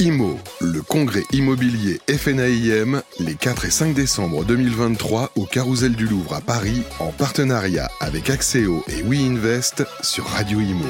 IMO, 0.00 0.38
le 0.62 0.80
congrès 0.80 1.24
immobilier 1.30 1.98
FNAIM, 2.08 3.02
les 3.18 3.34
4 3.34 3.66
et 3.66 3.70
5 3.70 3.92
décembre 3.92 4.46
2023 4.46 5.32
au 5.36 5.44
Carousel 5.44 5.94
du 5.94 6.06
Louvre 6.06 6.32
à 6.32 6.40
Paris, 6.40 6.80
en 7.00 7.12
partenariat 7.12 7.90
avec 8.00 8.30
Axéo 8.30 8.82
et 8.88 9.02
WeInvest 9.02 9.84
sur 10.00 10.24
Radio 10.24 10.58
Imo. 10.58 10.86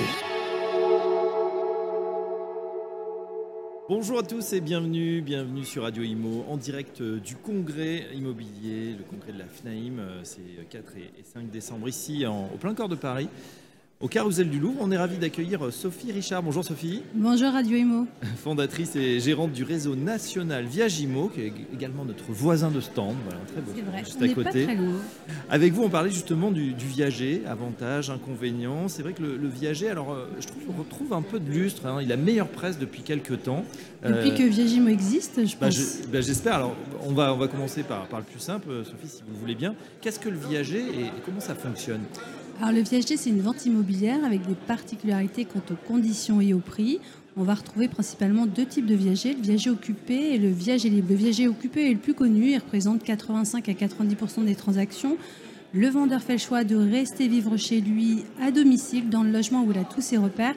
Bonjour 3.88 4.20
à 4.20 4.22
tous 4.22 4.52
et 4.52 4.60
bienvenue, 4.60 5.22
bienvenue 5.22 5.64
sur 5.64 5.82
Radio 5.82 6.04
Imo 6.04 6.44
en 6.48 6.56
direct 6.56 7.00
euh, 7.00 7.18
du 7.18 7.34
congrès 7.34 8.06
immobilier, 8.14 8.94
le 8.96 9.02
congrès 9.10 9.32
de 9.32 9.38
la 9.38 9.46
FNAIM, 9.46 9.98
euh, 9.98 10.20
c'est 10.22 10.68
4 10.70 10.92
et 10.98 11.24
5 11.24 11.50
décembre 11.50 11.88
ici 11.88 12.24
au 12.26 12.58
plein 12.58 12.74
corps 12.74 12.88
de 12.88 12.94
Paris. 12.94 13.28
Au 14.02 14.08
Carousel 14.08 14.48
du 14.48 14.58
Louvre, 14.58 14.78
on 14.80 14.90
est 14.90 14.96
ravi 14.96 15.18
d'accueillir 15.18 15.66
euh, 15.66 15.70
Sophie 15.70 16.10
Richard. 16.10 16.42
Bonjour 16.42 16.64
Sophie. 16.64 17.02
Bonjour 17.12 17.52
Radio 17.52 17.76
Imo. 17.76 18.06
Fondatrice 18.42 18.96
et 18.96 19.20
gérante 19.20 19.52
du 19.52 19.62
réseau 19.62 19.94
national 19.94 20.64
Viagimo, 20.64 21.28
qui 21.28 21.42
est 21.42 21.52
également 21.74 22.06
notre 22.06 22.24
voisin 22.32 22.70
de 22.70 22.80
stand. 22.80 23.14
Voilà, 23.26 23.40
très 23.44 23.60
beau. 23.60 23.72
C'est 23.76 23.82
vrai, 23.82 23.98
juste 23.98 24.22
à 24.22 24.28
côté. 24.28 24.64
Pas 24.64 24.72
très 24.72 24.82
loin. 24.82 24.94
Avec 25.50 25.74
vous, 25.74 25.82
on 25.82 25.90
parlait 25.90 26.08
justement 26.08 26.50
du, 26.50 26.72
viager, 26.72 27.42
avantages, 27.46 28.08
inconvénients. 28.08 28.88
C'est 28.88 29.02
vrai 29.02 29.12
que 29.12 29.22
le, 29.22 29.48
viager, 29.48 29.90
alors 29.90 30.12
euh, 30.12 30.30
je 30.40 30.46
trouve 30.46 30.62
qu'on 30.64 30.78
retrouve 30.82 31.12
un 31.12 31.20
peu 31.20 31.38
de 31.38 31.50
lustre. 31.50 31.84
Hein. 31.84 31.98
Il 32.00 32.10
a 32.10 32.16
meilleure 32.16 32.48
presse 32.48 32.78
depuis 32.78 33.02
quelques 33.02 33.42
temps. 33.42 33.66
Depuis 34.02 34.30
euh, 34.30 34.34
que 34.34 34.42
Viagimo 34.44 34.88
existe, 34.88 35.44
je 35.44 35.56
bah, 35.56 35.66
pense. 35.66 35.98
Bah, 36.10 36.22
j'espère. 36.22 36.54
alors, 36.54 36.74
on 37.02 37.12
va, 37.12 37.34
on 37.34 37.36
va 37.36 37.48
commencer 37.48 37.82
par, 37.82 38.06
par 38.06 38.20
le 38.20 38.24
plus 38.24 38.40
simple, 38.40 38.82
Sophie, 38.82 39.08
si 39.08 39.22
vous 39.26 39.34
le 39.34 39.38
voulez 39.40 39.54
bien. 39.54 39.74
Qu'est-ce 40.00 40.18
que 40.18 40.30
le 40.30 40.38
viager 40.38 40.78
et 40.78 41.10
comment 41.26 41.40
ça 41.40 41.54
fonctionne? 41.54 42.00
Alors 42.60 42.72
le 42.72 42.82
viager, 42.82 43.16
c'est 43.16 43.30
une 43.30 43.40
vente 43.40 43.64
immobilière 43.64 44.22
avec 44.22 44.46
des 44.46 44.54
particularités 44.54 45.46
quant 45.46 45.62
aux 45.72 45.88
conditions 45.88 46.42
et 46.42 46.52
au 46.52 46.58
prix. 46.58 47.00
On 47.38 47.42
va 47.42 47.54
retrouver 47.54 47.88
principalement 47.88 48.44
deux 48.44 48.66
types 48.66 48.84
de 48.84 48.94
viagers, 48.94 49.32
le 49.32 49.40
viager 49.40 49.70
occupé 49.70 50.34
et 50.34 50.38
le 50.38 50.50
viager 50.50 50.90
libre. 50.90 51.08
Le 51.08 51.16
viager 51.16 51.48
occupé 51.48 51.88
est 51.88 51.94
le 51.94 51.98
plus 51.98 52.12
connu, 52.12 52.50
il 52.50 52.58
représente 52.58 53.02
85 53.02 53.66
à 53.66 53.72
90% 53.72 54.44
des 54.44 54.54
transactions. 54.54 55.16
Le 55.72 55.88
vendeur 55.88 56.20
fait 56.20 56.34
le 56.34 56.38
choix 56.38 56.62
de 56.64 56.76
rester 56.76 57.28
vivre 57.28 57.56
chez 57.56 57.80
lui 57.80 58.24
à 58.42 58.50
domicile, 58.50 59.08
dans 59.08 59.22
le 59.22 59.30
logement 59.30 59.62
où 59.64 59.70
il 59.70 59.78
a 59.78 59.84
tous 59.84 60.02
ses 60.02 60.18
repères. 60.18 60.56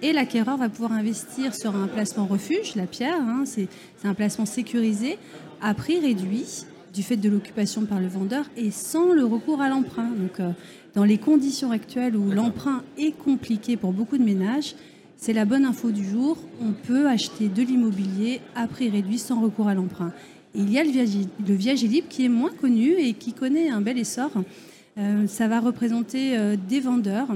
Et 0.00 0.14
l'acquéreur 0.14 0.56
va 0.56 0.70
pouvoir 0.70 0.92
investir 0.92 1.54
sur 1.54 1.76
un 1.76 1.86
placement 1.86 2.24
refuge, 2.24 2.76
la 2.76 2.86
pierre, 2.86 3.20
hein, 3.20 3.42
c'est 3.44 3.68
un 4.04 4.14
placement 4.14 4.46
sécurisé, 4.46 5.18
à 5.60 5.74
prix 5.74 6.00
réduit 6.00 6.64
du 6.92 7.02
fait 7.02 7.16
de 7.16 7.28
l'occupation 7.28 7.84
par 7.86 8.00
le 8.00 8.06
vendeur 8.06 8.44
et 8.56 8.70
sans 8.70 9.12
le 9.12 9.24
recours 9.24 9.60
à 9.60 9.68
l'emprunt. 9.68 10.10
Donc, 10.10 10.40
euh, 10.40 10.50
dans 10.94 11.04
les 11.04 11.18
conditions 11.18 11.70
actuelles 11.70 12.16
où 12.16 12.30
l'emprunt 12.30 12.82
est 12.98 13.12
compliqué 13.12 13.76
pour 13.76 13.92
beaucoup 13.92 14.18
de 14.18 14.24
ménages, 14.24 14.74
c'est 15.16 15.32
la 15.32 15.44
bonne 15.44 15.64
info 15.64 15.90
du 15.90 16.04
jour. 16.04 16.36
On 16.60 16.72
peut 16.72 17.08
acheter 17.08 17.48
de 17.48 17.62
l'immobilier 17.62 18.40
à 18.54 18.66
prix 18.66 18.90
réduit 18.90 19.18
sans 19.18 19.40
recours 19.40 19.68
à 19.68 19.74
l'emprunt. 19.74 20.12
Il 20.54 20.70
y 20.70 20.78
a 20.78 20.84
le 20.84 20.90
libre 20.90 22.08
qui 22.08 22.24
est 22.24 22.28
moins 22.28 22.50
connu 22.50 22.92
et 22.98 23.14
qui 23.14 23.32
connaît 23.32 23.70
un 23.70 23.80
bel 23.80 23.98
essor. 23.98 24.30
Euh, 24.98 25.26
ça 25.26 25.48
va 25.48 25.60
représenter 25.60 26.36
euh, 26.36 26.56
des 26.68 26.80
vendeurs 26.80 27.28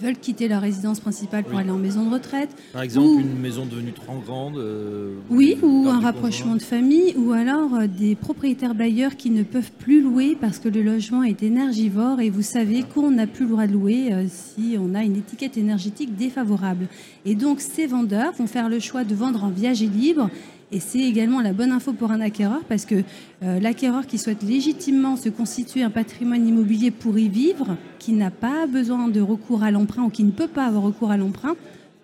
veulent 0.00 0.18
quitter 0.18 0.48
leur 0.48 0.60
résidence 0.60 1.00
principale 1.00 1.44
pour 1.44 1.58
aller 1.58 1.70
en 1.70 1.78
maison 1.78 2.04
de 2.04 2.12
retraite. 2.12 2.50
Par 2.72 2.82
exemple, 2.82 3.20
une 3.20 3.38
maison 3.38 3.66
devenue 3.66 3.92
trop 3.92 4.18
grande. 4.24 4.56
Euh, 4.58 5.14
oui, 5.30 5.56
ou 5.62 5.86
un 5.88 6.00
rapprochement 6.00 6.54
de 6.54 6.62
famille, 6.62 7.14
ou 7.16 7.32
alors 7.32 7.74
euh, 7.74 7.86
des 7.86 8.14
propriétaires 8.14 8.74
bailleurs 8.74 9.16
qui 9.16 9.30
ne 9.30 9.42
peuvent 9.42 9.72
plus 9.78 10.02
louer 10.02 10.36
parce 10.40 10.58
que 10.58 10.68
le 10.68 10.82
logement 10.82 11.22
est 11.22 11.42
énergivore 11.42 12.20
et 12.20 12.30
vous 12.30 12.42
savez 12.42 12.82
qu'on 12.82 13.10
n'a 13.10 13.26
plus 13.26 13.44
le 13.44 13.50
droit 13.50 13.66
de 13.66 13.72
louer 13.72 14.12
euh, 14.12 14.24
si 14.28 14.76
on 14.78 14.94
a 14.94 15.02
une 15.02 15.16
étiquette 15.16 15.56
énergétique 15.56 16.16
défavorable. 16.16 16.88
Et 17.24 17.34
donc 17.34 17.60
ces 17.60 17.86
vendeurs 17.86 18.32
vont 18.32 18.46
faire 18.46 18.68
le 18.68 18.80
choix 18.80 19.04
de 19.04 19.14
vendre 19.14 19.44
en 19.44 19.50
viager 19.50 19.86
libre 19.86 20.30
et 20.72 20.80
c'est 20.80 21.00
également 21.00 21.40
la 21.40 21.52
bonne 21.52 21.70
info 21.70 21.92
pour 21.92 22.10
un 22.10 22.20
acquéreur 22.20 22.60
parce 22.68 22.86
que 22.86 22.96
euh, 23.42 23.60
l'acquéreur 23.60 24.06
qui 24.06 24.18
souhaite 24.18 24.42
légitimement 24.42 25.16
se 25.16 25.28
constituer 25.28 25.82
un 25.82 25.90
patrimoine 25.90 26.46
immobilier 26.46 26.90
pour 26.90 27.18
y 27.18 27.28
vivre, 27.28 27.76
qui 27.98 28.12
n'a 28.12 28.30
pas 28.30 28.66
besoin 28.66 29.08
de 29.08 29.20
recours 29.20 29.62
à 29.62 29.70
l'emprunt 29.70 30.02
ou 30.02 30.10
qui 30.10 30.24
ne 30.24 30.32
peut 30.32 30.48
pas 30.48 30.66
avoir 30.66 30.82
recours 30.82 31.12
à 31.12 31.16
l'emprunt, 31.16 31.54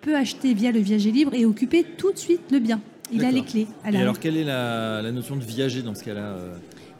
peut 0.00 0.16
acheter 0.16 0.54
via 0.54 0.70
le 0.70 0.80
viager 0.80 1.10
libre 1.10 1.34
et 1.34 1.44
occuper 1.44 1.84
tout 1.84 2.12
de 2.12 2.18
suite 2.18 2.42
le 2.50 2.60
bien. 2.60 2.80
Il 3.12 3.24
a 3.24 3.30
les 3.30 3.42
clés. 3.42 3.66
et 3.84 3.96
alors, 3.96 4.18
quelle 4.18 4.36
est 4.36 4.44
la, 4.44 5.10
notion 5.12 5.36
de 5.36 5.44
viager 5.44 5.82
dans 5.82 5.94
ce 5.94 6.02
cas-là 6.02 6.36
euh, 6.38 6.54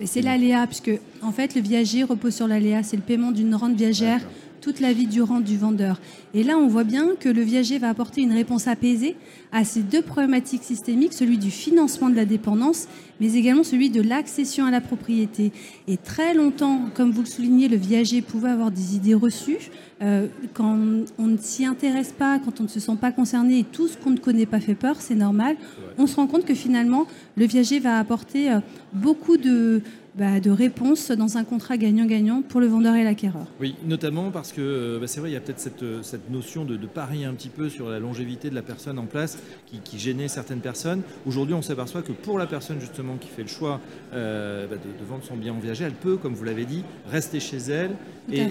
C'est 0.05 0.21
l'aléa, 0.21 0.67
puisque 0.67 0.91
en 1.23 1.33
fait, 1.33 1.55
le 1.55 1.63
viager 1.63 2.03
repose 2.03 2.35
sur 2.35 2.47
l'aléa. 2.47 2.83
C'est 2.83 2.97
le 2.97 3.03
paiement 3.03 3.33
d'une 3.33 3.55
rente 3.55 3.75
viagère 3.75 4.21
toute 4.63 4.81
la 4.81 4.95
vie 4.95 5.07
durant 5.07 5.41
du 5.41 5.59
vendeur. 5.59 6.01
Et 6.33 6.45
là, 6.45 6.57
on 6.57 6.69
voit 6.69 6.85
bien 6.85 7.09
que 7.19 7.29
le 7.29 7.43
viager 7.43 7.79
va 7.79 7.91
apporter 7.91 8.23
une 8.23 8.33
réponse 8.33 8.69
apaisée 8.69 9.17
à 9.51 9.65
ces 9.65 9.83
deux 9.83 10.01
problématiques 10.01 10.63
systémiques, 10.63 11.13
celui 11.13 11.37
du 11.37 11.51
financement 11.51 12.09
de 12.09 12.15
la 12.15 12.25
dépendance, 12.25 12.87
mais 13.21 13.35
également 13.35 13.65
celui 13.65 13.91
de 13.91 14.01
l'accession 14.01 14.65
à 14.65 14.71
la 14.71 14.81
propriété. 14.81 15.53
Et 15.89 15.99
très 15.99 16.33
longtemps, 16.33 16.81
comme 16.95 17.11
vous 17.11 17.23
le 17.23 17.27
soulignez, 17.27 17.69
le 17.69 17.77
viager 17.77 18.23
pouvait 18.23 18.51
avoir 18.51 18.71
des 18.71 18.97
idées 18.97 19.15
reçues. 19.15 19.71
Euh, 20.01 20.29
quand 20.55 20.79
on 21.19 21.27
ne 21.27 21.37
s'y 21.37 21.67
intéresse 21.67 22.13
pas, 22.17 22.39
quand 22.39 22.61
on 22.61 22.65
ne 22.65 22.69
se 22.69 22.81
sent 22.81 22.97
pas 23.01 23.13
concerné 23.13 23.59
et 23.59 23.65
tout 23.65 23.89
ce 23.89 23.97
qu'on 23.97 24.11
ne 24.11 24.19
connaît 24.19 24.47
pas 24.47 24.61
fait 24.61 24.75
peur, 24.75 24.97
c'est 25.01 25.15
normal. 25.15 25.57
On 25.99 26.07
se 26.07 26.17
rend 26.17 26.27
compte 26.27 26.45
que 26.45 26.55
finalement, 26.55 27.07
le 27.37 27.47
viager 27.47 27.79
va 27.79 27.99
apporter 27.99 28.51
euh, 28.51 28.61
beaucoup 28.93 29.37
de, 29.37 29.83
bah, 30.15 30.41
de 30.41 30.51
réponse 30.51 31.11
dans 31.11 31.39
un 31.39 31.45
contrat 31.45 31.79
gagnant-gagnant 31.79 32.43
pour 32.43 32.61
le 32.61 32.67
vendeur 32.67 32.97
et 32.97 33.03
l'acquéreur. 33.03 33.47
Oui, 33.61 33.77
notamment 33.87 34.31
parce 34.31 34.53
que 34.53 34.61
euh, 34.61 34.99
bah, 35.01 35.07
c'est 35.07 35.21
vrai, 35.21 35.31
il 35.31 35.33
y 35.33 35.37
a 35.37 35.41
peut-être 35.41 35.59
cette, 35.59 35.83
euh, 35.83 36.03
cette, 36.03 36.31
notion 36.31 36.67
de, 36.67 36.77
parier 36.87 37.25
un 37.25 37.33
petit 37.33 37.49
peu 37.49 37.71
sur 37.71 37.89
la 37.89 37.99
longévité 37.99 38.51
de 38.51 38.55
la 38.55 38.61
personne 38.61 38.99
en 38.99 39.07
place 39.07 39.39
qui, 39.67 39.99
gênait 39.99 40.29
certaines 40.29 40.61
personnes. 40.61 41.01
Aujourd'hui, 41.25 41.55
on 41.55 41.63
s'aperçoit 41.63 42.03
que 42.03 42.13
pour 42.13 42.39
la 42.39 42.47
personne 42.47 42.79
justement 42.79 43.17
qui 43.17 43.29
fait 43.29 43.43
le 43.43 43.49
choix 43.49 43.81
euh, 44.13 44.67
bah, 44.67 44.77
de, 44.77 45.05
vendre 45.07 45.25
son 45.25 45.37
bien 45.37 45.55
en 45.55 45.59
viager, 45.59 45.85
elle 45.85 45.93
peut, 45.93 46.17
comme 46.17 46.35
vous 46.35 46.45
l'avez 46.45 46.67
dit, 46.67 46.85
rester 47.11 47.41
chez 47.41 47.59
elle. 47.71 47.93
et, 48.31 48.47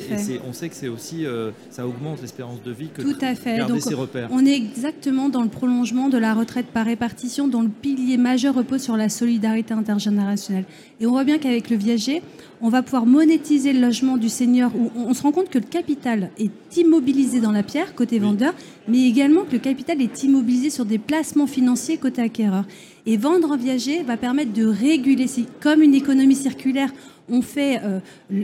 on 0.47 0.53
sait 0.53 0.69
que 0.69 0.75
c'est 0.75 0.87
aussi, 0.87 1.25
ça 1.69 1.87
augmente 1.87 2.21
l'espérance 2.21 2.61
de 2.63 2.71
vie 2.71 2.89
que 2.89 3.01
Tout 3.01 3.15
à 3.21 3.35
fait. 3.35 3.57
garder 3.57 3.79
ses 3.79 3.93
repères. 3.93 4.29
On 4.31 4.45
est 4.45 4.55
exactement 4.55 5.29
dans 5.29 5.43
le 5.43 5.49
prolongement 5.49 6.09
de 6.09 6.17
la 6.17 6.33
retraite 6.33 6.67
par 6.67 6.85
répartition 6.85 7.47
dont 7.47 7.61
le 7.61 7.69
pilier 7.69 8.17
majeur 8.17 8.55
repose 8.55 8.81
sur 8.81 8.97
la 8.97 9.09
solidarité 9.09 9.73
intergénérationnelle. 9.73 10.65
Et 10.99 11.05
on 11.05 11.11
voit 11.11 11.23
bien 11.23 11.37
qu'à 11.37 11.50
avec 11.51 11.69
le 11.69 11.77
viager, 11.77 12.21
on 12.61 12.69
va 12.69 12.83
pouvoir 12.83 13.05
monétiser 13.05 13.73
le 13.73 13.79
logement 13.79 14.17
du 14.17 14.29
seigneur 14.29 14.71
où 14.75 14.91
on, 14.95 15.13
se 15.13 15.23
rend 15.23 15.31
compte 15.31 15.49
que 15.49 15.57
le 15.57 15.65
capital 15.65 16.29
est 16.37 16.77
immobilisé 16.77 17.39
dans 17.39 17.51
la 17.51 17.63
pierre 17.63 17.95
côté 17.95 18.19
vendeur, 18.19 18.53
mais 18.87 19.07
également 19.07 19.43
que 19.43 19.53
le 19.53 19.59
capital 19.59 20.01
est 20.01 20.23
immobilisé 20.23 20.69
sur 20.69 20.85
des 20.85 20.99
placements 20.99 21.47
financiers 21.47 21.97
côté 21.97 22.21
acquéreur. 22.21 22.65
Et 23.07 23.17
vendre 23.17 23.51
en 23.51 23.57
viager 23.57 24.03
va 24.03 24.15
permettre 24.15 24.53
de 24.53 24.65
réguler, 24.65 25.25
comme 25.59 25.81
une 25.81 25.95
économie 25.95 26.35
circulaire, 26.35 26.91
on 27.31 27.41
fait 27.41 27.79
euh, 27.83 27.99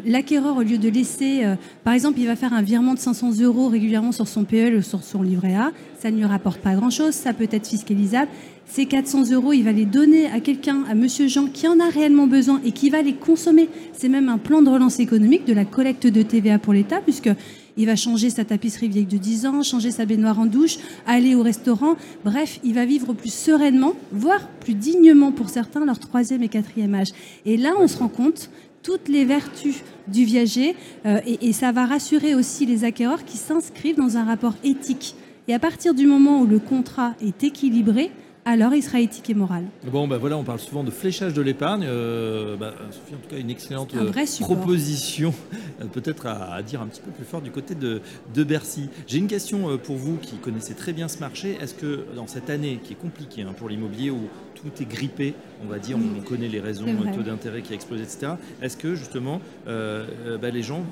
l'acquéreur 0.05 0.57
au 0.57 0.61
lieu 0.61 0.77
de 0.77 0.89
laisser, 0.89 1.43
euh, 1.43 1.55
par 1.83 1.93
exemple, 1.93 2.19
il 2.19 2.25
va 2.25 2.35
faire 2.35 2.53
un 2.53 2.61
virement 2.61 2.93
de 2.93 2.99
500 2.99 3.41
euros 3.41 3.67
régulièrement 3.67 4.13
sur 4.13 4.27
son 4.27 4.45
PE 4.45 4.77
ou 4.77 4.81
sur 4.81 5.03
son 5.03 5.21
livret 5.21 5.55
A, 5.55 5.71
ça 5.99 6.09
ne 6.09 6.17
lui 6.17 6.25
rapporte 6.25 6.61
pas 6.61 6.73
grand-chose, 6.73 7.13
ça 7.13 7.33
peut 7.33 7.47
être 7.51 7.67
fiscalisable. 7.67 8.31
Ces 8.65 8.85
400 8.85 9.31
euros, 9.31 9.53
il 9.53 9.63
va 9.63 9.71
les 9.71 9.85
donner 9.85 10.27
à 10.27 10.39
quelqu'un, 10.39 10.83
à 10.89 10.95
Monsieur 10.95 11.27
Jean, 11.27 11.47
qui 11.47 11.67
en 11.67 11.79
a 11.79 11.89
réellement 11.89 12.27
besoin 12.27 12.61
et 12.65 12.71
qui 12.71 12.89
va 12.89 13.01
les 13.01 13.13
consommer. 13.13 13.69
C'est 13.93 14.09
même 14.09 14.29
un 14.29 14.37
plan 14.37 14.61
de 14.61 14.69
relance 14.69 14.99
économique 14.99 15.45
de 15.45 15.53
la 15.53 15.65
collecte 15.65 16.07
de 16.07 16.21
TVA 16.21 16.59
pour 16.59 16.73
l'État, 16.73 16.99
puisque 17.01 17.29
il 17.77 17.85
va 17.85 17.95
changer 17.95 18.29
sa 18.29 18.43
tapisserie 18.43 18.89
vieille 18.89 19.05
de 19.05 19.17
10 19.17 19.45
ans, 19.45 19.63
changer 19.63 19.91
sa 19.91 20.05
baignoire 20.05 20.39
en 20.39 20.47
douche, 20.47 20.77
aller 21.05 21.35
au 21.35 21.43
restaurant. 21.43 21.95
Bref, 22.25 22.59
il 22.63 22.73
va 22.73 22.85
vivre 22.85 23.13
plus 23.13 23.33
sereinement, 23.33 23.93
voire 24.11 24.47
plus 24.59 24.73
dignement 24.73 25.31
pour 25.31 25.49
certains, 25.49 25.85
leur 25.85 25.99
troisième 25.99 26.41
et 26.41 26.49
quatrième 26.49 26.95
âge. 26.95 27.09
Et 27.45 27.55
là, 27.55 27.73
on 27.79 27.87
se 27.87 27.97
rend 27.97 28.09
compte 28.09 28.49
toutes 28.83 29.09
les 29.09 29.25
vertus 29.25 29.83
du 30.07 30.23
viager 30.23 30.75
euh, 31.05 31.19
et, 31.25 31.49
et, 31.49 31.53
ça 31.53 31.71
va 31.71 31.85
rassurer 31.85 32.35
aussi 32.35 32.65
les 32.65 32.83
acquéreurs 32.83 33.25
qui 33.25 33.37
s'inscrivent 33.37 33.97
dans 33.97 34.17
un 34.17 34.23
rapport 34.23 34.55
éthique. 34.63 35.15
Et 35.47 35.53
à 35.53 35.59
partir 35.59 35.93
du 35.93 36.07
moment 36.07 36.41
où 36.41 36.45
le 36.45 36.59
contrat 36.59 37.13
est 37.21 37.43
équilibré, 37.43 38.11
alors 38.47 38.73
il 38.73 38.81
sera 38.81 39.01
éthique 39.01 39.29
et 39.29 39.33
moral. 39.33 39.65
Bon, 39.91 40.07
ben 40.07 40.17
voilà, 40.17 40.37
on 40.37 40.45
parle 40.45 40.59
souvent 40.59 40.85
de 40.85 40.89
fléchage 40.89 41.33
de 41.33 41.41
l'épargne. 41.41 41.83
Euh, 41.85 42.55
bah, 42.55 42.73
Sophie, 42.91 43.13
en 43.13 43.17
tout 43.17 43.29
cas, 43.29 43.37
une 43.37 43.49
excellente 43.49 43.93
euh, 43.93 44.09
proposition, 44.39 45.33
euh, 45.81 45.85
peut-être 45.85 46.27
à, 46.27 46.61
dire 46.63 46.81
un 46.81 46.87
petit 46.87 47.01
peu 47.01 47.11
plus 47.11 47.25
fort 47.25 47.41
du 47.41 47.51
côté 47.51 47.75
de, 47.75 48.01
de 48.33 48.43
Bercy. 48.45 48.89
J'ai 49.05 49.17
une 49.17 49.27
question 49.27 49.77
pour 49.77 49.97
vous 49.97 50.15
qui 50.15 50.37
connaissez 50.37 50.75
très 50.75 50.93
bien 50.93 51.09
ce 51.09 51.19
marché. 51.19 51.57
Est-ce 51.61 51.73
que 51.73 52.05
dans 52.15 52.27
cette 52.27 52.49
année 52.49 52.79
qui 52.81 52.93
est 52.93 52.97
compliquée 52.97 53.41
hein, 53.41 53.53
pour 53.57 53.67
l'immobilier, 53.67 54.11
où 54.11 54.29
tout 54.55 54.81
est 54.81 54.85
grippé, 54.85 55.33
on 55.65 55.67
va 55.67 55.77
dire, 55.77 55.97
on 55.97 56.21
connaît 56.21 56.47
les 56.47 56.61
raisons, 56.61 56.85
le 56.85 57.13
taux 57.13 57.23
d'intérêt 57.23 57.61
qui 57.61 57.73
a 57.73 57.75
explosé, 57.75 58.03
etc., 58.03 58.33
est-ce 58.61 58.77
que 58.77 58.95
justement 58.95 59.41
bah, 59.65 60.49
les 60.49 60.63
gens 60.63 60.83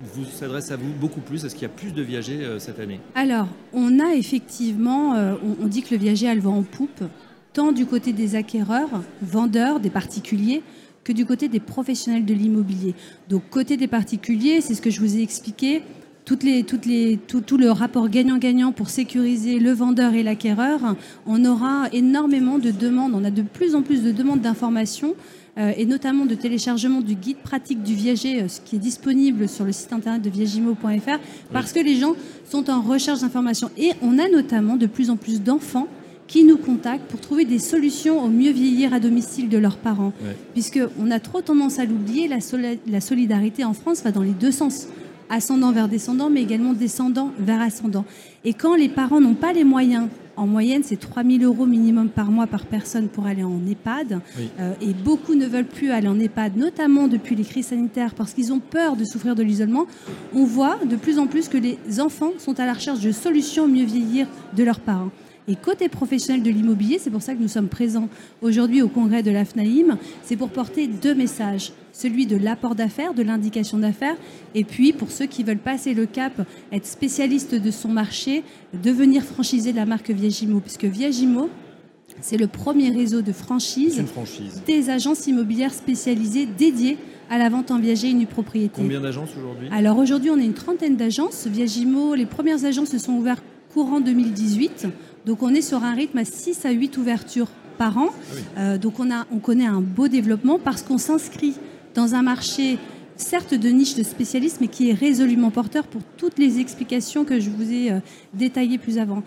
vous 0.00 0.24
s'adresse 0.24 0.70
à 0.70 0.76
vous 0.76 0.92
beaucoup 0.98 1.20
plus. 1.20 1.44
Est-ce 1.44 1.54
qu'il 1.54 1.62
y 1.62 1.66
a 1.66 1.74
plus 1.74 1.92
de 1.92 2.02
viagers 2.02 2.42
euh, 2.42 2.58
cette 2.58 2.80
année? 2.80 3.00
Alors, 3.14 3.48
on 3.72 4.00
a 4.00 4.14
effectivement, 4.14 5.14
euh, 5.14 5.34
on, 5.60 5.66
dit 5.66 5.82
que 5.82 5.94
le 5.94 6.00
viager 6.00 6.28
a 6.28 6.34
le 6.34 6.40
vent 6.40 6.56
en 6.56 6.62
poupe, 6.62 7.02
tant 7.52 7.72
du 7.72 7.86
côté 7.86 8.12
des 8.12 8.34
acquéreurs, 8.34 9.02
vendeurs, 9.20 9.80
des 9.80 9.90
particuliers, 9.90 10.62
que 11.04 11.12
du 11.12 11.26
côté 11.26 11.48
des 11.48 11.60
professionnels 11.60 12.24
de 12.24 12.34
l'immobilier. 12.34 12.94
Donc, 13.28 13.42
côté 13.50 13.76
des 13.76 13.88
particuliers, 13.88 14.60
c'est 14.60 14.74
ce 14.74 14.82
que 14.82 14.90
je 14.90 15.00
vous 15.00 15.16
ai 15.16 15.22
expliqué, 15.22 15.82
tout, 16.24 17.40
tout 17.40 17.56
le 17.56 17.70
rapport 17.70 18.08
gagnant-gagnant 18.08 18.72
pour 18.72 18.88
sécuriser 18.88 19.58
le 19.58 19.72
vendeur 19.72 20.14
et 20.14 20.22
l'acquéreur, 20.22 20.94
on 21.26 21.44
aura 21.44 21.88
énormément 21.92 22.58
de 22.58 22.70
demandes, 22.70 23.12
on 23.14 23.24
a 23.24 23.30
de 23.30 23.42
plus 23.42 23.74
en 23.74 23.82
plus 23.82 24.02
de 24.02 24.12
demandes 24.12 24.40
d'informations 24.40 25.14
et 25.56 25.86
notamment 25.86 26.26
de 26.26 26.34
téléchargement 26.34 27.00
du 27.00 27.14
guide 27.14 27.38
pratique 27.38 27.82
du 27.82 27.94
viager, 27.94 28.42
euh, 28.42 28.48
ce 28.48 28.60
qui 28.60 28.76
est 28.76 28.80
disponible 28.80 29.48
sur 29.48 29.64
le 29.64 29.72
site 29.72 29.92
internet 29.92 30.22
de 30.22 30.30
viagimo.fr, 30.30 31.18
parce 31.52 31.72
que 31.72 31.80
les 31.80 31.96
gens 31.96 32.14
sont 32.48 32.70
en 32.70 32.80
recherche 32.80 33.20
d'informations. 33.20 33.70
Et 33.76 33.92
on 34.02 34.18
a 34.18 34.28
notamment 34.28 34.76
de 34.76 34.86
plus 34.86 35.10
en 35.10 35.16
plus 35.16 35.42
d'enfants 35.42 35.88
qui 36.26 36.44
nous 36.44 36.58
contactent 36.58 37.10
pour 37.10 37.20
trouver 37.20 37.44
des 37.44 37.58
solutions 37.58 38.22
au 38.22 38.28
mieux 38.28 38.52
vieillir 38.52 38.94
à 38.94 39.00
domicile 39.00 39.48
de 39.48 39.58
leurs 39.58 39.76
parents. 39.76 40.12
Puisqu'on 40.52 41.10
a 41.10 41.18
trop 41.18 41.40
tendance 41.40 41.80
à 41.80 41.84
l'oublier, 41.84 42.28
la, 42.28 42.36
la 42.86 43.00
solidarité 43.00 43.64
en 43.64 43.72
France 43.72 44.04
va 44.04 44.12
dans 44.12 44.22
les 44.22 44.30
deux 44.30 44.52
sens 44.52 44.86
ascendant 45.28 45.72
vers 45.72 45.88
descendant, 45.88 46.30
mais 46.30 46.42
également 46.42 46.72
descendant 46.72 47.32
vers 47.38 47.60
ascendant. 47.60 48.04
Et 48.44 48.52
quand 48.52 48.76
les 48.76 48.88
parents 48.88 49.20
n'ont 49.20 49.34
pas 49.34 49.52
les 49.52 49.64
moyens, 49.64 50.08
en 50.36 50.46
moyenne, 50.46 50.82
c'est 50.84 50.98
3 50.98 51.24
000 51.24 51.42
euros 51.42 51.66
minimum 51.66 52.08
par 52.08 52.30
mois 52.30 52.46
par 52.46 52.66
personne 52.66 53.08
pour 53.08 53.26
aller 53.26 53.42
en 53.42 53.60
EHPAD, 53.66 54.20
euh, 54.58 54.72
et 54.80 54.92
beaucoup 54.92 55.34
ne 55.34 55.46
veulent 55.46 55.64
plus 55.64 55.90
aller 55.90 56.08
en 56.08 56.18
EHPAD, 56.18 56.56
notamment 56.56 57.08
depuis 57.08 57.36
les 57.36 57.44
crises 57.44 57.68
sanitaires, 57.68 58.14
parce 58.14 58.32
qu'ils 58.32 58.52
ont 58.52 58.60
peur 58.60 58.96
de 58.96 59.04
souffrir 59.04 59.34
de 59.34 59.42
l'isolement, 59.42 59.86
on 60.34 60.44
voit 60.44 60.78
de 60.84 60.96
plus 60.96 61.18
en 61.18 61.26
plus 61.26 61.48
que 61.48 61.58
les 61.58 61.78
enfants 62.00 62.32
sont 62.38 62.58
à 62.60 62.66
la 62.66 62.72
recherche 62.72 63.00
de 63.00 63.12
solutions 63.12 63.68
mieux 63.68 63.84
vieillir 63.84 64.26
de 64.56 64.64
leurs 64.64 64.80
parents. 64.80 65.10
Et 65.48 65.56
côté 65.56 65.88
professionnel 65.88 66.42
de 66.42 66.50
l'immobilier, 66.50 66.98
c'est 67.00 67.10
pour 67.10 67.22
ça 67.22 67.34
que 67.34 67.40
nous 67.40 67.48
sommes 67.48 67.68
présents 67.68 68.08
aujourd'hui 68.42 68.82
au 68.82 68.88
congrès 68.88 69.22
de 69.22 69.30
l'AFNAIM, 69.30 69.98
c'est 70.22 70.36
pour 70.36 70.50
porter 70.50 70.86
deux 70.86 71.14
messages. 71.14 71.72
Celui 71.92 72.26
de 72.26 72.36
l'apport 72.36 72.74
d'affaires, 72.74 73.14
de 73.14 73.22
l'indication 73.22 73.78
d'affaires, 73.78 74.16
et 74.54 74.64
puis 74.64 74.92
pour 74.92 75.10
ceux 75.10 75.26
qui 75.26 75.42
veulent 75.42 75.58
passer 75.58 75.92
le 75.92 76.06
cap, 76.06 76.46
être 76.72 76.86
spécialiste 76.86 77.54
de 77.54 77.70
son 77.70 77.88
marché, 77.88 78.44
devenir 78.82 79.22
franchisé 79.24 79.72
de 79.72 79.76
la 79.76 79.86
marque 79.86 80.10
Viagimo, 80.10 80.60
puisque 80.60 80.84
Viagimo, 80.84 81.48
c'est 82.20 82.36
le 82.36 82.46
premier 82.46 82.90
réseau 82.90 83.22
de 83.22 83.32
franchise, 83.32 84.02
des 84.66 84.90
agences 84.90 85.26
immobilières 85.26 85.74
spécialisées 85.74 86.46
dédiées 86.46 86.98
à 87.28 87.38
la 87.38 87.48
vente 87.48 87.70
en 87.70 87.78
viager 87.78 88.10
et 88.10 88.14
nue 88.14 88.26
propriété. 88.26 88.82
Combien 88.82 89.00
d'agences 89.00 89.30
aujourd'hui? 89.38 89.68
Alors 89.70 89.98
aujourd'hui, 89.98 90.30
on 90.30 90.38
a 90.38 90.42
une 90.42 90.54
trentaine 90.54 90.96
d'agences. 90.96 91.46
Viagimo, 91.46 92.14
les 92.14 92.26
premières 92.26 92.64
agences 92.64 92.90
se 92.90 92.98
sont 92.98 93.12
ouvertes 93.12 93.44
courant 93.72 94.00
2018. 94.00 94.88
Donc 95.26 95.42
on 95.42 95.54
est 95.54 95.62
sur 95.62 95.84
un 95.84 95.94
rythme 95.94 96.18
à 96.18 96.24
6 96.24 96.64
à 96.64 96.70
8 96.70 96.96
ouvertures 96.98 97.48
par 97.78 97.98
an. 97.98 98.08
Ah 98.10 98.60
euh, 98.60 98.78
donc 98.78 99.00
on, 99.00 99.10
a, 99.10 99.26
on 99.32 99.38
connaît 99.38 99.66
un 99.66 99.80
beau 99.80 100.08
développement 100.08 100.58
parce 100.58 100.82
qu'on 100.82 100.98
s'inscrit 100.98 101.54
dans 101.94 102.14
un 102.14 102.22
marché 102.22 102.78
certes 103.16 103.54
de 103.54 103.68
niche 103.68 103.94
de 103.94 104.02
spécialistes, 104.02 104.58
mais 104.60 104.68
qui 104.68 104.90
est 104.90 104.94
résolument 104.94 105.50
porteur 105.50 105.86
pour 105.86 106.02
toutes 106.16 106.38
les 106.38 106.58
explications 106.58 107.24
que 107.24 107.38
je 107.38 107.50
vous 107.50 107.70
ai 107.72 107.92
euh, 107.92 108.00
détaillées 108.34 108.78
plus 108.78 108.98
avant. 108.98 109.22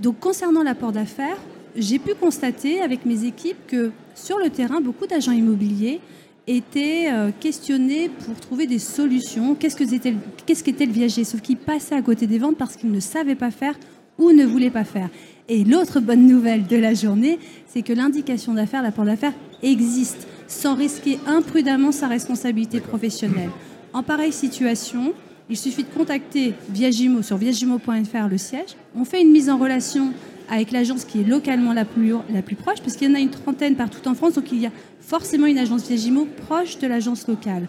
Donc 0.00 0.18
concernant 0.20 0.62
l'apport 0.62 0.92
d'affaires, 0.92 1.38
j'ai 1.76 1.98
pu 1.98 2.14
constater 2.14 2.80
avec 2.80 3.06
mes 3.06 3.24
équipes 3.24 3.58
que 3.66 3.92
sur 4.14 4.38
le 4.38 4.50
terrain, 4.50 4.80
beaucoup 4.80 5.06
d'agents 5.06 5.32
immobiliers 5.32 6.00
étaient 6.46 7.08
euh, 7.12 7.30
questionnés 7.38 8.08
pour 8.08 8.34
trouver 8.40 8.66
des 8.66 8.78
solutions. 8.78 9.54
Qu'est-ce 9.54 9.76
qu'était 9.76 10.86
le 10.86 10.92
viager? 10.92 11.24
Sauf 11.24 11.40
qu'ils 11.42 11.58
passaient 11.58 11.94
à 11.94 12.02
côté 12.02 12.26
des 12.26 12.38
ventes 12.38 12.56
parce 12.56 12.76
qu'ils 12.76 12.90
ne 12.90 13.00
savaient 13.00 13.34
pas 13.34 13.50
faire 13.50 13.78
ou 14.18 14.32
ne 14.32 14.44
voulait 14.44 14.70
pas 14.70 14.84
faire. 14.84 15.08
Et 15.48 15.64
l'autre 15.64 16.00
bonne 16.00 16.26
nouvelle 16.26 16.66
de 16.66 16.76
la 16.76 16.92
journée, 16.92 17.38
c'est 17.66 17.82
que 17.82 17.92
l'indication 17.92 18.52
d'affaires, 18.52 18.82
l'apport 18.82 19.06
d'affaires, 19.06 19.32
existe 19.62 20.26
sans 20.46 20.74
risquer 20.74 21.18
imprudemment 21.26 21.92
sa 21.92 22.08
responsabilité 22.08 22.80
professionnelle. 22.80 23.50
En 23.92 24.02
pareille 24.02 24.32
situation, 24.32 25.14
il 25.50 25.56
suffit 25.56 25.84
de 25.84 25.88
contacter 25.88 26.52
Viagimo 26.68 27.22
sur 27.22 27.38
viagimo.fr 27.38 28.28
le 28.30 28.36
siège. 28.36 28.76
On 28.94 29.04
fait 29.04 29.22
une 29.22 29.30
mise 29.30 29.48
en 29.48 29.56
relation 29.56 30.12
avec 30.50 30.72
l'agence 30.72 31.04
qui 31.04 31.20
est 31.20 31.24
localement 31.24 31.72
la 31.72 31.84
plus, 31.84 32.12
la 32.32 32.42
plus 32.42 32.56
proche, 32.56 32.80
parce 32.80 32.96
qu'il 32.96 33.08
y 33.08 33.12
en 33.12 33.14
a 33.14 33.20
une 33.20 33.30
trentaine 33.30 33.74
partout 33.74 34.06
en 34.08 34.14
France, 34.14 34.34
donc 34.34 34.50
il 34.52 34.60
y 34.60 34.66
a 34.66 34.72
forcément 35.00 35.46
une 35.46 35.58
agence 35.58 35.86
Viagimo 35.86 36.26
proche 36.46 36.78
de 36.78 36.86
l'agence 36.86 37.26
locale. 37.26 37.68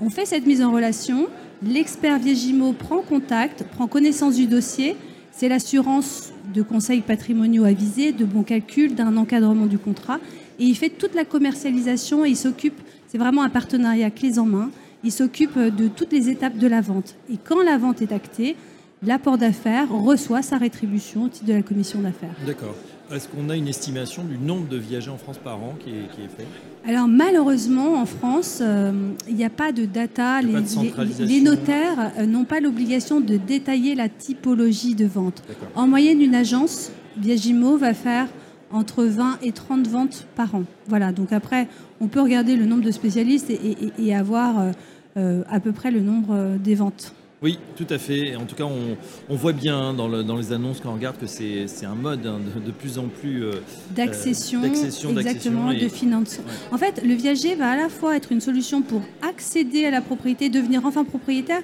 On 0.00 0.10
fait 0.10 0.26
cette 0.26 0.46
mise 0.46 0.62
en 0.62 0.72
relation, 0.72 1.26
l'expert 1.62 2.18
Viagimo 2.18 2.72
prend 2.72 3.00
contact, 3.00 3.64
prend 3.64 3.86
connaissance 3.86 4.36
du 4.36 4.46
dossier, 4.46 4.96
c'est 5.38 5.48
l'assurance 5.48 6.32
de 6.52 6.62
conseils 6.62 7.00
patrimoniaux 7.00 7.62
avisés, 7.62 8.10
de 8.10 8.24
bons 8.24 8.42
calculs, 8.42 8.96
d'un 8.96 9.16
encadrement 9.16 9.66
du 9.66 9.78
contrat. 9.78 10.18
Et 10.58 10.64
il 10.64 10.74
fait 10.74 10.88
toute 10.88 11.14
la 11.14 11.24
commercialisation 11.24 12.24
et 12.24 12.30
il 12.30 12.36
s'occupe, 12.36 12.80
c'est 13.06 13.18
vraiment 13.18 13.44
un 13.44 13.48
partenariat 13.48 14.10
clés 14.10 14.40
en 14.40 14.46
main, 14.46 14.70
il 15.04 15.12
s'occupe 15.12 15.56
de 15.56 15.86
toutes 15.86 16.12
les 16.12 16.28
étapes 16.28 16.58
de 16.58 16.66
la 16.66 16.80
vente. 16.80 17.14
Et 17.32 17.36
quand 17.36 17.62
la 17.62 17.78
vente 17.78 18.02
est 18.02 18.10
actée, 18.10 18.56
l'apport 19.04 19.38
d'affaires 19.38 19.88
reçoit 19.92 20.42
sa 20.42 20.58
rétribution 20.58 21.26
au 21.26 21.28
titre 21.28 21.46
de 21.46 21.52
la 21.52 21.62
commission 21.62 22.00
d'affaires. 22.00 22.34
D'accord. 22.44 22.74
Est-ce 23.10 23.26
qu'on 23.28 23.48
a 23.48 23.56
une 23.56 23.68
estimation 23.68 24.22
du 24.22 24.36
nombre 24.36 24.68
de 24.68 24.76
viagers 24.76 25.10
en 25.10 25.16
France 25.16 25.38
par 25.38 25.56
an 25.56 25.74
qui 25.82 25.90
est 25.90 26.28
fait? 26.28 26.46
Alors 26.86 27.08
malheureusement, 27.08 27.94
en 27.94 28.04
France, 28.04 28.60
euh, 28.60 28.92
il 29.28 29.34
n'y 29.34 29.44
a 29.44 29.50
pas 29.50 29.72
de 29.72 29.86
data. 29.86 30.42
Les, 30.42 31.40
notaires 31.40 32.12
euh, 32.18 32.26
n'ont 32.26 32.44
pas 32.44 32.60
l'obligation 32.60 33.20
de 33.20 33.36
détailler 33.36 33.94
la 33.94 34.08
typologie 34.08 34.94
de 34.94 35.06
vente. 35.06 35.42
En 35.74 35.86
moyenne, 35.86 36.20
une 36.20 36.34
agence, 36.34 36.90
Viagimo, 37.16 37.78
va 37.78 37.94
faire 37.94 38.28
entre 38.70 39.04
20 39.04 39.38
et 39.42 39.52
30 39.52 39.86
ventes 39.86 40.26
par 40.36 40.54
an. 40.54 40.64
Voilà, 40.86 41.12
donc 41.12 41.32
après, 41.32 41.68
on 42.00 42.08
peut 42.08 42.20
regarder 42.20 42.56
le 42.56 42.66
nombre 42.66 42.82
de 42.82 42.90
spécialistes 42.90 43.50
et, 43.50 44.14
avoir 44.14 44.72
euh, 45.16 45.42
à 45.48 45.60
peu 45.60 45.72
près 45.72 45.90
le 45.90 46.00
nombre 46.00 46.58
des 46.62 46.74
ventes. 46.74 47.14
Oui, 47.40 47.58
tout 47.76 47.86
à 47.88 47.98
fait. 47.98 48.34
En 48.34 48.46
tout 48.46 48.56
cas, 48.56 48.64
on, 48.64 49.34
voit 49.36 49.52
bien 49.52 49.78
hein, 49.78 49.94
dans, 49.94 50.36
les 50.36 50.52
annonces 50.52 50.80
quand 50.80 50.90
on 50.90 50.94
regarde 50.94 51.18
que 51.18 51.26
c'est 51.26 51.66
un 51.84 51.94
mode 51.94 52.26
hein, 52.26 52.40
de, 52.64 52.70
plus 52.72 52.98
en 52.98 53.06
plus 53.06 53.44
euh, 53.44 53.52
d'accession, 53.90 54.64
exactement, 54.64 55.72
de 55.72 55.88
financement. 55.88 56.44
En 56.72 56.78
fait, 56.78 57.02
le 57.04 57.14
viager 57.14 57.54
va 57.54 57.70
à 57.70 57.76
la 57.76 57.88
fois 57.88 58.16
être 58.16 58.32
une 58.32 58.40
solution 58.40 58.82
pour 58.82 59.02
accéder 59.22 59.84
à 59.84 59.90
la 59.90 60.00
propriété, 60.00 60.48
devenir 60.48 60.84
enfin 60.84 61.04
propriétaire. 61.04 61.62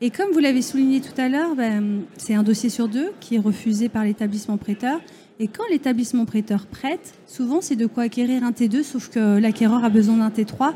Et 0.00 0.08
comme 0.08 0.30
vous 0.32 0.38
l'avez 0.38 0.62
souligné 0.62 1.02
tout 1.02 1.20
à 1.20 1.28
l'heure, 1.28 1.54
ben, 1.54 2.00
c'est 2.16 2.34
un 2.34 2.42
dossier 2.42 2.70
sur 2.70 2.88
deux 2.88 3.10
qui 3.20 3.34
est 3.34 3.40
refusé 3.40 3.90
par 3.90 4.04
l'établissement 4.04 4.56
prêteur. 4.56 5.00
Et 5.38 5.48
quand 5.48 5.64
l'établissement 5.70 6.24
prêteur 6.24 6.66
prête, 6.66 7.14
souvent 7.26 7.60
c'est 7.60 7.76
de 7.76 7.86
quoi 7.86 8.04
acquérir 8.04 8.42
un 8.42 8.52
T2, 8.52 8.82
sauf 8.82 9.10
que 9.10 9.38
l'acquéreur 9.38 9.84
a 9.84 9.90
besoin 9.90 10.16
d'un 10.16 10.30
T3. 10.30 10.72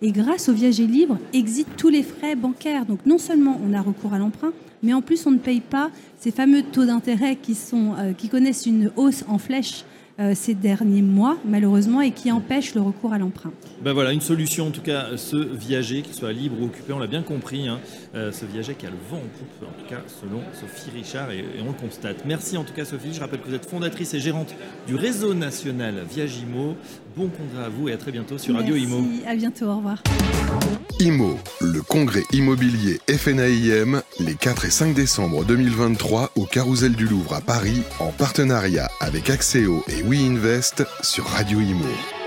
Et 0.00 0.12
grâce 0.12 0.48
au 0.48 0.52
viager 0.52 0.86
libre, 0.86 1.18
exit 1.32 1.66
tous 1.76 1.88
les 1.88 2.02
frais 2.02 2.36
bancaires. 2.36 2.86
Donc 2.86 3.04
non 3.04 3.18
seulement 3.18 3.60
on 3.64 3.72
a 3.72 3.80
recours 3.80 4.14
à 4.14 4.18
l'emprunt, 4.18 4.52
mais 4.82 4.92
en 4.92 5.02
plus 5.02 5.26
on 5.26 5.32
ne 5.32 5.38
paye 5.38 5.60
pas 5.60 5.90
ces 6.18 6.30
fameux 6.30 6.62
taux 6.62 6.84
d'intérêt 6.84 7.36
qui, 7.36 7.56
euh, 7.72 8.12
qui 8.12 8.28
connaissent 8.28 8.66
une 8.66 8.92
hausse 8.96 9.24
en 9.28 9.38
flèche 9.38 9.84
euh, 10.20 10.32
ces 10.34 10.54
derniers 10.54 11.02
mois, 11.02 11.36
malheureusement, 11.44 12.00
et 12.00 12.10
qui 12.10 12.32
empêchent 12.32 12.74
le 12.74 12.80
recours 12.80 13.12
à 13.12 13.18
l'emprunt. 13.18 13.52
Ben 13.82 13.92
voilà, 13.92 14.12
une 14.12 14.20
solution, 14.20 14.66
en 14.66 14.70
tout 14.70 14.80
cas, 14.80 15.16
ce 15.16 15.36
viager, 15.36 16.02
qu'il 16.02 16.14
soit 16.14 16.32
libre 16.32 16.56
ou 16.60 16.64
occupé, 16.64 16.92
on 16.92 16.98
l'a 16.98 17.06
bien 17.06 17.22
compris, 17.22 17.68
hein, 17.68 17.78
euh, 18.14 18.32
ce 18.32 18.44
viager 18.44 18.74
qui 18.74 18.86
a 18.86 18.90
le 18.90 18.96
vent 19.08 19.18
en 19.18 19.20
coupe, 19.20 19.62
en 19.62 19.80
tout 19.80 19.88
cas, 19.88 20.02
selon 20.20 20.40
Sophie 20.52 20.90
Richard, 20.90 21.30
et, 21.30 21.44
on 21.62 21.66
le 21.66 21.72
constate. 21.72 22.24
Merci 22.24 22.56
en 22.56 22.64
tout 22.64 22.74
cas, 22.74 22.84
Sophie. 22.84 23.12
Je 23.12 23.20
rappelle 23.20 23.40
que 23.40 23.48
vous 23.48 23.54
êtes 23.54 23.68
fondatrice 23.68 24.12
et 24.14 24.20
gérante 24.20 24.54
du 24.86 24.96
réseau 24.96 25.34
national 25.34 26.04
Viagimo. 26.10 26.74
Bon 27.16 27.28
congrès 27.28 27.64
à 27.64 27.68
vous 27.68 27.88
et 27.88 27.92
à 27.92 27.96
très 27.96 28.12
bientôt 28.12 28.38
sur 28.38 28.54
Radio 28.54 28.76
Imo. 28.76 29.04
À 29.26 29.34
bientôt, 29.34 29.66
au 29.66 29.76
revoir. 29.76 30.02
IMO, 31.00 31.38
le 31.60 31.80
congrès 31.80 32.22
immobilier 32.32 32.98
FNAIM, 33.08 34.02
les 34.18 34.34
4 34.34 34.64
et 34.64 34.70
5 34.70 34.94
décembre 34.94 35.44
2023 35.44 36.32
au 36.34 36.44
Carousel 36.44 36.96
du 36.96 37.06
Louvre 37.06 37.34
à 37.34 37.40
Paris, 37.40 37.82
en 38.00 38.10
partenariat 38.10 38.90
avec 39.00 39.30
Axéo 39.30 39.84
et 39.88 40.02
WeInvest 40.08 40.86
sur 41.02 41.26
Radio 41.26 41.60
Imo. 41.60 42.17